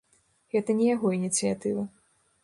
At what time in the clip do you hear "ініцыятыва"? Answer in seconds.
1.17-1.83